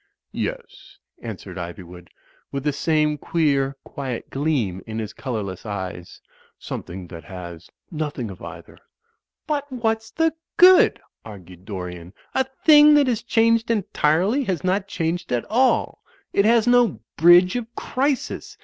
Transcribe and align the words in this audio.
"Yes," 0.31 0.97
answered 1.21 1.57
Ivywood, 1.59 2.07
with 2.51 2.63
the 2.63 2.73
same 2.73 3.19
queer, 3.19 3.75
quiet 3.83 4.31
gleam 4.31 4.81
in 4.87 4.97
his 4.97 5.13
colourless 5.13 5.63
eyes, 5.63 6.21
"something 6.57 7.05
that 7.09 7.25
has 7.25 7.69
nothing 7.91 8.31
of 8.31 8.41
either." 8.41 8.79
"But 9.45 9.71
what's 9.71 10.09
the 10.09 10.33
good?" 10.57 10.99
argued 11.23 11.65
Dorian. 11.65 12.13
"A 12.33 12.45
thing 12.65 12.95
that 12.95 13.05
has 13.05 13.21
changed 13.21 13.69
entirely 13.69 14.43
has 14.45 14.63
not 14.63 14.87
changed 14.87 15.31
at 15.31 15.45
all. 15.51 16.01
It 16.33 16.45
has 16.45 16.65
no 16.65 17.01
bridge 17.15 17.55
of 17.55 17.67
crisis. 17.75 18.57